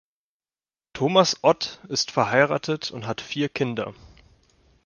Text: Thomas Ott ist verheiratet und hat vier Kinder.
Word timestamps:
Thomas 0.95 1.37
Ott 1.43 1.79
ist 1.87 2.09
verheiratet 2.09 2.89
und 2.89 3.05
hat 3.05 3.21
vier 3.21 3.49
Kinder. 3.49 3.93